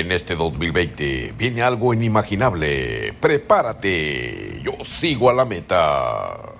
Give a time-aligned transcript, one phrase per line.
[0.00, 3.12] En este 2020 viene algo inimaginable.
[3.20, 4.58] Prepárate.
[4.62, 6.59] Yo sigo a la meta.